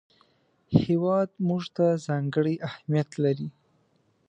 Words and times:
هېواد 0.83 1.29
موږ 1.47 1.63
ته 1.75 1.85
ځانګړی 2.05 2.55
اهمیت 2.67 3.09
لري 3.23 3.49